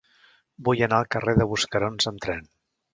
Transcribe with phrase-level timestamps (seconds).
[0.69, 2.47] Vull anar al carrer de Buscarons amb tren.